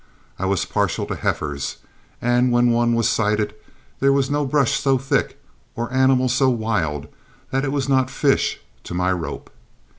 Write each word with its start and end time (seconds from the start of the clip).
I 0.39 0.47
was 0.47 0.65
partial 0.65 1.05
to 1.05 1.15
heifers, 1.15 1.77
and 2.23 2.51
when 2.51 2.71
one 2.71 2.95
was 2.95 3.07
sighted 3.07 3.53
there 3.99 4.11
was 4.11 4.31
no 4.31 4.47
brush 4.47 4.79
so 4.79 4.97
thick 4.97 5.39
or 5.75 5.93
animal 5.93 6.27
so 6.27 6.49
wild 6.49 7.07
that 7.51 7.63
it 7.63 7.71
was 7.71 7.87
not 7.87 8.09
"fish" 8.09 8.59
to 8.85 8.95
my 8.95 9.11
rope. 9.11 9.51